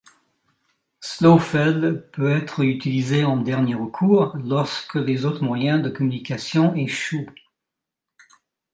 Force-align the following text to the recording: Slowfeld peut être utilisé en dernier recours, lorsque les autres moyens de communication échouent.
Slowfeld 1.01 2.09
peut 2.11 2.31
être 2.35 2.63
utilisé 2.65 3.23
en 3.23 3.37
dernier 3.37 3.75
recours, 3.75 4.35
lorsque 4.43 4.95
les 4.95 5.25
autres 5.25 5.43
moyens 5.43 5.83
de 5.83 5.89
communication 5.91 6.73
échouent. 6.73 7.29